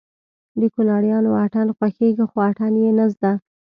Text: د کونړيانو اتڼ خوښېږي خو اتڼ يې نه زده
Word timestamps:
د 0.59 0.61
کونړيانو 0.73 1.31
اتڼ 1.43 1.67
خوښېږي 1.77 2.25
خو 2.31 2.37
اتڼ 2.49 2.73
يې 2.83 2.89
نه 2.97 3.05
زده 3.13 3.31